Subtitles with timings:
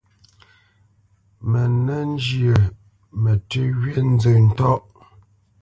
[1.49, 2.53] Mə nə́ njyə
[3.21, 4.81] mətʉ́ wí nzə ntɔ̂ʼ.